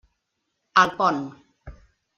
El 0.85 0.95
Pont. 1.03 1.23